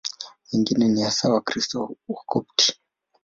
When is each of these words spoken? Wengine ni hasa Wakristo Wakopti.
Wengine 0.53 0.87
ni 0.87 1.01
hasa 1.01 1.29
Wakristo 1.29 1.95
Wakopti. 2.07 2.73